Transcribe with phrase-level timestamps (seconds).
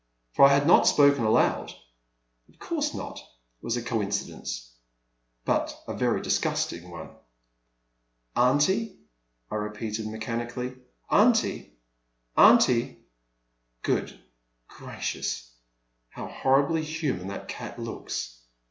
[0.35, 1.75] —^for I had not spoken aloud.
[2.49, 3.23] Of course not— ^it
[3.61, 4.71] was a coincidence,—
[5.45, 7.11] ^but a very disgusting one.
[8.35, 8.97] Aunty,"
[9.51, 10.73] I repeated mechanically,
[11.07, 11.77] "aunty,
[12.35, 12.97] aunty—
[13.83, 14.19] good
[14.67, 15.51] gracious,
[16.09, 18.39] how horribly human that cat looks